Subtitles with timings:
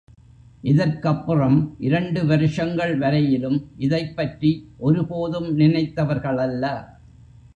[0.61, 1.75] இதற்கப்புறம்
[1.79, 4.51] இரண்டு வருஷங்கள் வரையிலும் இதைப்பற்றி
[4.77, 6.65] ஒருபோதும் நினைத்தவர்களல்ல.